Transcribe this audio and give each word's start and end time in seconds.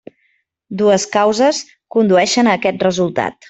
Dues 0.79 1.05
causes 1.17 1.61
condueixen 1.97 2.51
a 2.51 2.57
aquest 2.61 2.89
resultat. 2.91 3.39